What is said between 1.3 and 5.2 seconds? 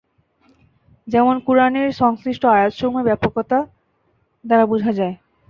কুরআনের সংশ্লিষ্ট আয়াতসমূহের ব্যাপকতার দ্বারা বোঝা যায়।